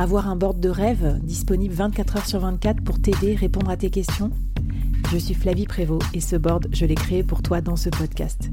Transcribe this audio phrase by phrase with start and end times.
[0.00, 3.90] Avoir un board de rêve disponible 24 heures sur 24 pour t'aider, répondre à tes
[3.90, 4.30] questions?
[5.12, 8.50] Je suis Flavie Prévost et ce board, je l'ai créé pour toi dans ce podcast.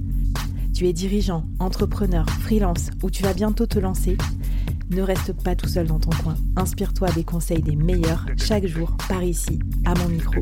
[0.74, 4.18] Tu es dirigeant, entrepreneur, freelance ou tu vas bientôt te lancer?
[4.90, 6.36] Ne reste pas tout seul dans ton coin.
[6.58, 10.42] Inspire-toi des conseils des meilleurs chaque jour par ici, à mon micro.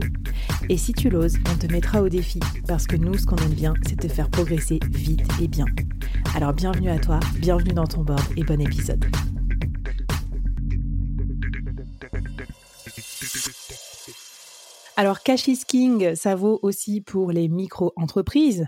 [0.70, 3.54] Et si tu l'oses, on te mettra au défi parce que nous, ce qu'on aime
[3.54, 5.66] bien, c'est te faire progresser vite et bien.
[6.34, 9.06] Alors bienvenue à toi, bienvenue dans ton board et bon épisode.
[14.98, 18.68] Alors, Cash is King, ça vaut aussi pour les micro-entreprises.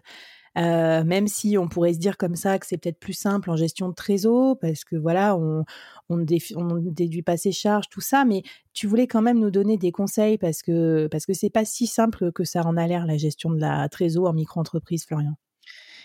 [0.57, 3.55] Euh, même si on pourrait se dire comme ça que c'est peut-être plus simple en
[3.55, 5.65] gestion de trésor, parce que voilà, on,
[6.09, 8.41] on, ne déduit pas ses charges, tout ça, mais
[8.73, 11.85] tu voulais quand même nous donner des conseils parce que parce que c'est pas si
[11.85, 15.35] simple que ça en a l'air la gestion de la trésor en micro-entreprise, Florian.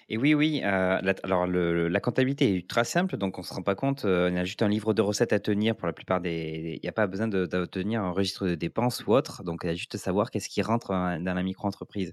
[0.09, 0.61] Et oui, oui.
[0.65, 4.05] Euh, la, alors, la comptabilité est très simple, donc on ne se rend pas compte.
[4.05, 6.79] Euh, il y a juste un livre de recettes à tenir pour la plupart des.
[6.83, 9.43] Il n'y a pas besoin de, tenir un registre de dépenses ou autre.
[9.45, 12.13] Donc, il y a juste à savoir qu'est-ce qui rentre euh, dans la micro-entreprise.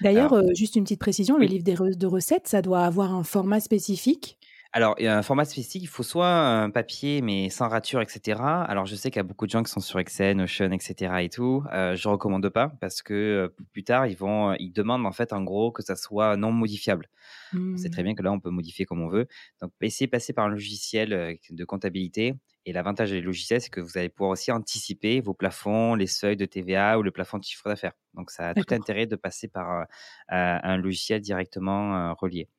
[0.00, 4.38] D'ailleurs, juste une petite précision le livre de recettes, ça doit avoir un format spécifique
[4.76, 8.02] alors, il y a un format spécifique, il faut soit un papier, mais sans rature,
[8.02, 8.42] etc.
[8.42, 11.14] Alors, je sais qu'il y a beaucoup de gens qui sont sur Excel, Notion, etc.
[11.22, 11.64] et tout.
[11.72, 15.32] Euh, je recommande pas parce que euh, plus tard, ils vont, ils demandent en fait,
[15.32, 17.08] en gros, que ça soit non modifiable.
[17.54, 18.04] On sait très mmh.
[18.04, 19.26] bien que là, on peut modifier comme on veut.
[19.62, 22.34] Donc, essayez de passer par un logiciel euh, de comptabilité.
[22.66, 26.36] Et l'avantage des logiciels, c'est que vous allez pouvoir aussi anticiper vos plafonds, les seuils
[26.36, 27.94] de TVA ou le plafond de chiffre d'affaires.
[28.12, 29.86] Donc, ça a tout intérêt de passer par
[30.28, 32.50] un logiciel directement relié.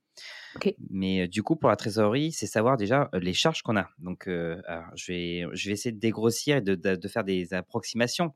[0.89, 3.89] Mais du coup, pour la trésorerie, c'est savoir déjà les charges qu'on a.
[4.00, 8.33] Donc, je, vais, je vais essayer de dégrossir et de, faire des approximations.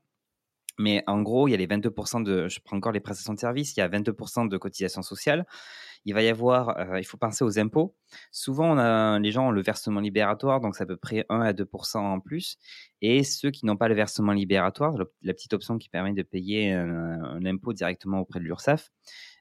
[0.78, 3.38] Mais en gros, il y a les 22% de, je prends encore les prestations de
[3.38, 5.46] services, il y a 22% de cotisation sociale.
[6.04, 7.94] Il va y avoir, il faut penser aux impôts.
[8.32, 8.74] Souvent,
[9.18, 12.20] les gens ont le versement libératoire, donc c'est à peu près 1 à 2% en
[12.20, 12.58] plus.
[13.02, 16.72] Et ceux qui n'ont pas le versement libératoire, la petite option qui permet de payer
[16.72, 18.90] un impôt directement auprès de l'URSSAF,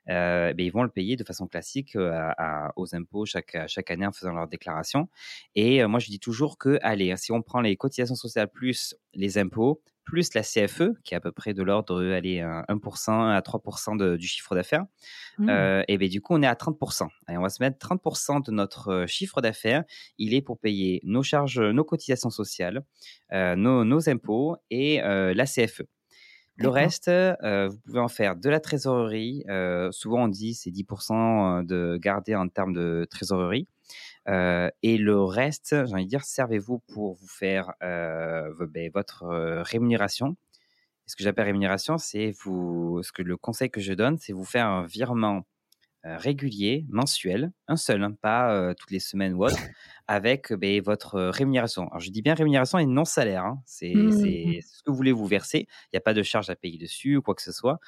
[0.10, 2.32] euh, ben, ils vont le payer de façon classique euh,
[2.76, 5.10] aux impôts chaque, chaque année en faisant leur déclaration.
[5.56, 8.50] Et euh, moi, je dis toujours que, allez, hein, si on prend les cotisations sociales
[8.50, 13.30] plus les impôts, plus la CFE, qui est à peu près de l'ordre, allez, 1%
[13.30, 14.84] à 3% du chiffre d'affaires,
[15.38, 15.84] mmh.
[15.88, 17.08] et bien du coup, on est à 30%.
[17.30, 19.84] Et on va se mettre 30% de notre chiffre d'affaires,
[20.18, 22.84] il est pour payer nos charges, nos cotisations sociales,
[23.32, 25.84] nos, nos, impôts et la CFE.
[26.62, 29.44] Le reste, euh, vous pouvez en faire de la trésorerie.
[29.50, 33.68] Euh, souvent, on dit c'est 10% euh, de garder en termes de trésorerie.
[34.28, 39.26] et le reste, j'ai envie de dire, servez-vous pour vous faire ben, votre
[39.64, 40.36] rémunération.
[41.08, 43.02] ce que j'appelle rémunération, c'est vous.
[43.04, 45.44] Ce que le conseil que je donne, c'est vous faire un virement
[46.04, 49.60] régulier, mensuel, un seul, hein, pas toutes les semaines ou autre,
[50.08, 51.88] avec ben, votre rémunération.
[51.88, 53.46] Alors, je dis bien rémunération et non salaire.
[53.46, 53.62] Hein.
[53.66, 54.62] C'est mmh, mmh.
[54.62, 55.68] ce que vous voulez vous verser.
[55.86, 57.80] Il n'y a pas de charge à payer dessus ou quoi que ce soit.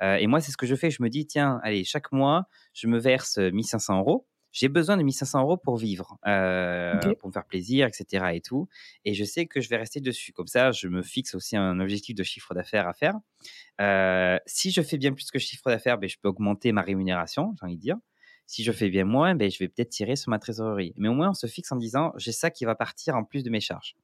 [0.00, 0.90] et moi, c'est ce que je fais.
[0.90, 5.02] Je me dis, tiens, allez, chaque mois, je me verse 1500 euros j'ai besoin de
[5.02, 8.26] 1500 euros pour vivre, euh, pour me faire plaisir, etc.
[8.34, 8.68] Et tout.
[9.04, 10.32] Et je sais que je vais rester dessus.
[10.32, 13.14] Comme ça, je me fixe aussi un objectif de chiffre d'affaires à faire.
[13.80, 17.54] Euh, si je fais bien plus que chiffre d'affaires, ben, je peux augmenter ma rémunération,
[17.58, 17.96] j'ai envie de dire.
[18.46, 20.92] Si je fais bien moins, ben, je vais peut-être tirer sur ma trésorerie.
[20.98, 23.42] Mais au moins, on se fixe en disant, j'ai ça qui va partir en plus
[23.42, 23.96] de mes charges.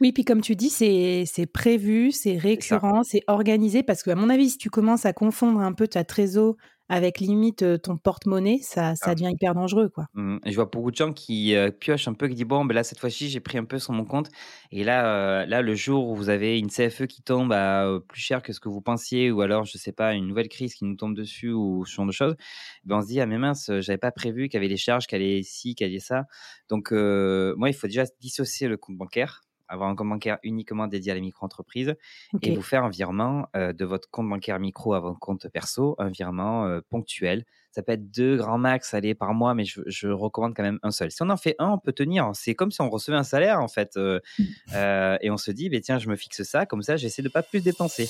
[0.00, 4.28] Oui, puis comme tu dis, c'est prévu, c'est récurrent, c'est organisé, parce que à mon
[4.28, 6.56] avis, si tu commences à confondre un peu ta trésor
[6.88, 9.14] avec limite ton porte-monnaie, ça, ça ah.
[9.14, 9.88] devient hyper dangereux.
[9.88, 10.06] quoi.
[10.14, 12.84] Mmh je vois beaucoup de gens qui piochent un peu, qui disent Bon, ben là,
[12.84, 14.28] cette fois-ci, j'ai pris un peu sur mon compte.
[14.70, 18.42] Et là, là, le jour où vous avez une CFE qui tombe à plus cher
[18.42, 20.96] que ce que vous pensiez, ou alors, je sais pas, une nouvelle crise qui nous
[20.96, 22.36] tombe dessus, ou ce genre de choses,
[22.84, 25.06] ben on se dit Ah, mais mince, j'avais pas prévu qu'il y avait les charges,
[25.06, 26.24] qu'il y avait ci, qu'il y avait ça.
[26.68, 29.42] Donc, moi, il faut déjà dissocier le compte bancaire
[29.74, 31.94] avoir un compte bancaire uniquement dédié à la micro-entreprise
[32.42, 36.08] et vous faire un virement de votre compte bancaire micro à votre compte perso, un
[36.08, 37.44] virement ponctuel.
[37.72, 40.92] Ça peut être deux grands max allez, par mois, mais je, recommande quand même un
[40.92, 41.10] seul.
[41.10, 42.30] Si on en fait un, on peut tenir.
[42.32, 43.96] C'est comme si on recevait un salaire, en fait.
[43.96, 44.20] Mmh.
[45.20, 47.42] et on se dit, bah, tiens, je me fixe ça, comme ça, j'essaie de pas
[47.42, 48.08] plus dépenser.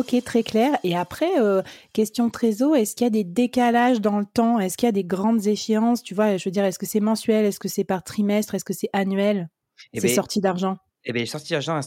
[0.00, 0.78] Ok, très clair.
[0.82, 1.60] Et après, euh,
[1.92, 4.58] question trésor, est-ce qu'il y a des décalages dans le temps?
[4.58, 6.02] Est-ce qu'il y a des grandes échéances?
[6.02, 7.44] Tu vois, je veux dire, est-ce que c'est mensuel?
[7.44, 8.54] Est-ce que c'est par trimestre?
[8.54, 9.50] Est-ce que c'est annuel?
[9.92, 11.80] Eh Ces ben, sorties d'argent eh bien, les sorties d'argent,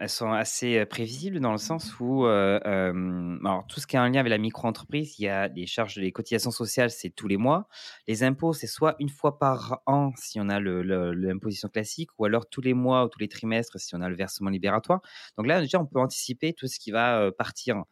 [0.00, 4.20] elles sont, assez prévisibles dans le sens où, alors, tout ce qui est en lien
[4.20, 7.68] avec la micro-entreprise, il y a des charges, les cotisations sociales, c'est tous les mois.
[8.08, 12.48] Les impôts, c'est soit une fois par an si on a l'imposition classique, ou alors
[12.48, 15.00] tous les mois ou tous les trimestres si on a le versement libératoire.
[15.36, 17.82] Donc là, déjà, on peut anticiper tout ce qui va partir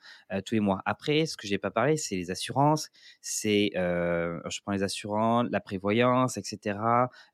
[0.46, 0.80] tous les mois.
[0.86, 2.88] Après, ce que j'ai pas parlé, c'est les assurances,
[3.20, 6.78] c'est, je prends les assurances, la prévoyance, etc.,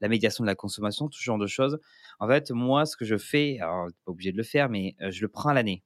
[0.01, 1.79] la médiation de la consommation, tout ce genre de choses.
[2.19, 3.17] En fait, moi, ce que je
[3.61, 5.83] alors pas obligé de le faire, mais je le prends à l'année.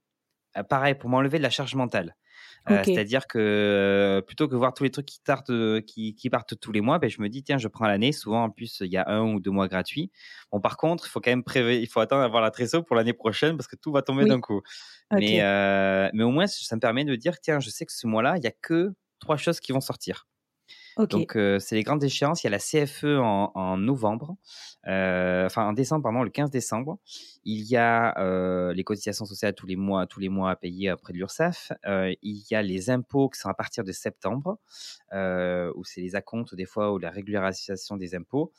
[0.69, 2.15] pareil, pour m'enlever de la charge mentale.
[2.67, 7.09] C'est-à-dire que plutôt que voir tous les trucs qui, qui, partent tous les mois, ben,
[7.09, 8.11] je me dis, tiens, je prends l'année.
[8.11, 10.11] Souvent, en plus, il y a un ou deux mois gratuits.
[10.51, 12.95] Bon, par contre, il faut quand même prévoir, il faut attendre d'avoir la trésor pour
[12.95, 14.61] l'année prochaine parce que tout va tomber d'un coup.
[15.11, 15.41] Mais,
[16.13, 18.41] mais au moins, ça me permet de dire, tiens, je sais que ce mois-là, il
[18.41, 20.27] n'y a que trois choses qui vont sortir.
[20.97, 22.43] Donc, c'est les grandes échéances.
[22.43, 24.35] Il y a la CFE en, novembre,
[24.85, 26.99] enfin en décembre, pardon, le 15 décembre.
[27.43, 28.13] Il y a
[28.73, 31.71] les cotisations sociales tous les mois, tous les mois à payer auprès de l'URSSAF.
[31.85, 34.59] il y a les impôts qui sont à partir de septembre,
[35.11, 38.51] où c'est les acomptes des fois ou la régularisation des impôts.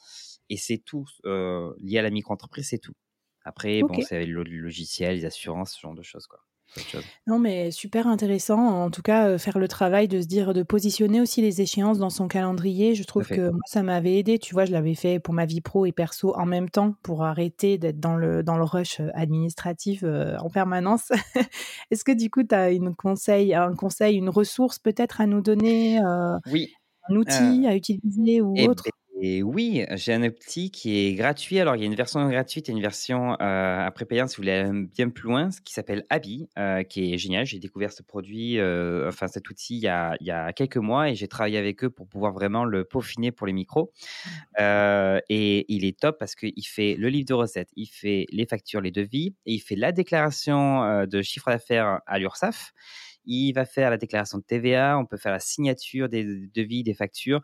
[0.51, 2.95] Et c'est tout lié à la micro-entreprise, c'est tout.
[3.45, 6.41] Après, bon, c'est le logiciel, les assurances, ce genre de choses, quoi.
[7.27, 8.59] Non, mais super intéressant.
[8.59, 11.99] En tout cas, euh, faire le travail de se dire, de positionner aussi les échéances
[11.99, 12.95] dans son calendrier.
[12.95, 14.39] Je trouve que moi, ça m'avait aidé.
[14.39, 17.25] Tu vois, je l'avais fait pour ma vie pro et perso en même temps pour
[17.25, 21.11] arrêter d'être dans le, dans le rush euh, administratif euh, en permanence.
[21.91, 25.41] Est-ce que du coup, tu as une conseil, un conseil, une ressource peut-être à nous
[25.41, 26.01] donner
[26.51, 26.73] Oui.
[27.09, 28.85] Un outil à utiliser ou eh autre?
[29.27, 31.59] Et oui, j'ai un outil qui est gratuit.
[31.59, 34.43] Alors, il y a une version gratuite et une version euh, après payante si vous
[34.43, 37.47] voulez aller bien plus loin, qui s'appelle Abi, euh, qui est génial.
[37.47, 40.77] J'ai découvert ce produit, euh, enfin cet outil, il y, a, il y, a, quelques
[40.77, 43.95] mois et j'ai travaillé avec eux pour pouvoir vraiment le peaufiner pour les micros.
[44.59, 48.83] et il est top parce qu'il fait le livre de recettes, il fait les factures,
[48.83, 52.75] les devis, et il fait la déclaration de chiffre d'affaires à l'URSSAF.
[53.27, 56.25] Il va faire la déclaration de TVA, on peut faire la signature des
[56.55, 57.41] devis, des factures.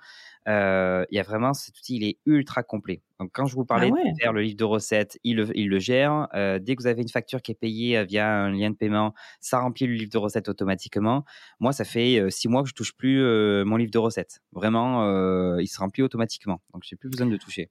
[0.48, 3.02] Euh, il y a vraiment cet outil, il est ultra complet.
[3.18, 5.68] Donc, quand je vous parlais ah de faire le livre de recettes, il le, il
[5.68, 6.28] le gère.
[6.34, 8.76] Euh, dès que vous avez une facture qui est payée euh, via un lien de
[8.76, 11.24] paiement, ça remplit le livre de recettes automatiquement.
[11.58, 13.20] Moi, ça fait six mois que je touche plus
[13.64, 14.40] mon livre de recettes.
[14.52, 16.60] Vraiment, il se remplit automatiquement.
[16.72, 17.68] Donc, j'ai plus besoin de le toucher.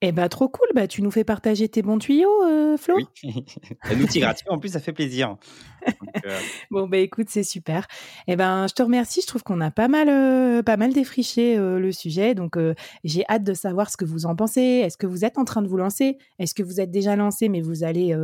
[0.00, 2.96] Eh bah trop cool, bah tu nous fais partager tes bons tuyaux, euh, Flo.
[2.96, 3.06] Oui,
[3.84, 5.36] un outil gratuit en plus, ça fait plaisir.
[5.86, 6.38] Euh,
[6.70, 7.86] bon bah écoute, c'est super.
[8.26, 11.56] Eh ben je te remercie, je trouve qu'on a pas mal, euh, pas mal défriché
[11.56, 12.58] le sujet, donc
[13.04, 14.60] j'ai hâte de savoir ce que vous en pensez.
[14.60, 16.18] Est-ce que vous êtes en train de vous lancer?
[16.38, 18.14] Est-ce que vous êtes déjà lancé mais vous allez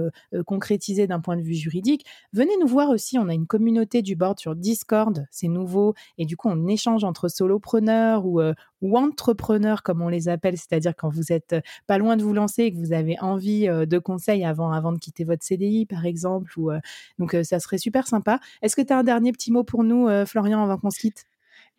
[0.47, 2.05] concrétiser d'un point de vue juridique?
[2.35, 6.27] Venez nous voir aussi, on a une communauté du board sur Discord, c'est nouveau et
[6.27, 8.43] du coup on échange entre solopreneurs ou,
[8.83, 11.55] ou entrepreneurs comme on les appelle, c'est-à-dire quand vous êtes
[11.87, 14.99] pas loin de vous lancer et que vous avez envie de conseils avant, avant de
[14.99, 16.53] quitter votre CDI, par exemple.
[16.59, 16.71] Ou,
[17.19, 18.41] donc, ça serait super sympa.
[18.63, 21.25] Est-ce que tu as un dernier petit mot pour nous, Florian, avant qu'on se quitte?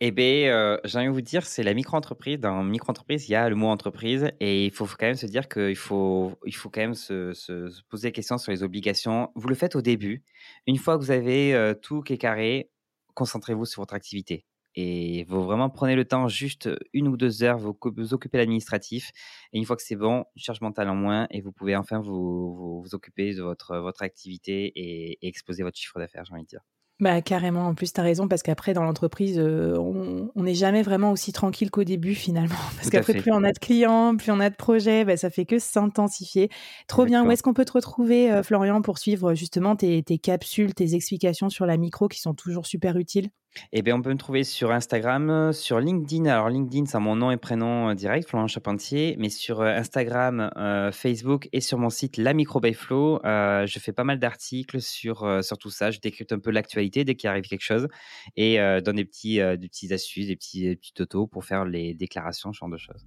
[0.03, 2.39] Eh bien, j'ai envie de vous dire, c'est la micro-entreprise.
[2.39, 5.47] Dans micro-entreprise, il y a le mot entreprise et il faut quand même se dire
[5.47, 9.29] qu'il faut, il faut quand même se, se, poser des questions sur les obligations.
[9.35, 10.23] Vous le faites au début.
[10.65, 12.71] Une fois que vous avez tout qui est carré,
[13.13, 14.45] concentrez-vous sur votre activité.
[14.75, 19.11] Et vous vraiment prenez le temps, juste une ou deux heures, vous vous occupez l'administratif.
[19.53, 21.99] Et une fois que c'est bon, une charge mentale en moins, et vous pouvez enfin
[21.99, 26.43] vous, vous, occuper de votre, votre activité et, et exposer votre chiffre d'affaires, j'ai envie
[26.43, 26.61] de dire.
[27.01, 30.83] Bah carrément, en plus tu as raison parce qu'après dans l'entreprise, euh, on n'est jamais
[30.83, 32.53] vraiment aussi tranquille qu'au début finalement.
[32.75, 35.45] Parce qu'après plus on a de clients, plus on a de projets, bah, ça fait
[35.45, 36.49] que s'intensifier.
[36.87, 40.19] Trop bien, où est-ce qu'on peut te retrouver euh, Florian pour suivre justement tes, tes,
[40.19, 43.31] capsules, tes explications sur la micro qui sont toujours super utiles?
[43.73, 46.25] Eh bien, on peut me trouver sur Instagram, sur LinkedIn.
[46.25, 49.15] Alors, LinkedIn, c'est mon nom et prénom euh, direct, Florent Charpentier.
[49.19, 53.91] Mais sur euh, Instagram, euh, Facebook et sur mon site La Micro Flow, je fais
[53.91, 55.91] pas mal d'articles sur, sur tout ça.
[55.91, 57.87] Je décrypte un peu l'actualité dès qu'il arrive quelque chose
[58.35, 60.93] et donne des petits, des petits astuces, des petits, des petits
[61.31, 63.05] pour faire les déclarations, ce genre de choses.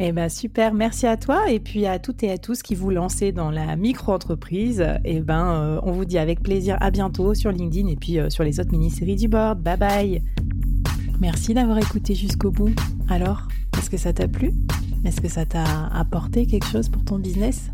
[0.00, 2.90] Eh ben super, merci à toi et puis à toutes et à tous qui vous
[2.90, 4.86] lancez dans la micro-entreprise.
[5.04, 8.30] Eh ben, euh, on vous dit avec plaisir à bientôt sur LinkedIn et puis euh,
[8.30, 9.60] sur les autres mini-séries du board.
[9.60, 10.22] Bye bye.
[11.18, 12.70] Merci d'avoir écouté jusqu'au bout.
[13.08, 14.52] Alors, est-ce que ça t'a plu?
[15.04, 17.72] Est-ce que ça t'a apporté quelque chose pour ton business?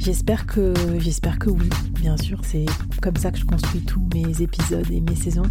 [0.00, 1.70] J'espère que j'espère que oui.
[2.02, 2.66] Bien sûr, c'est
[3.00, 5.50] comme ça que je construis tous mes épisodes et mes saisons.